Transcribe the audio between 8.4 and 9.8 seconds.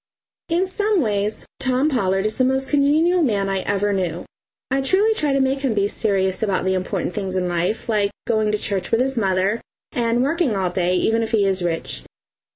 to church with his mother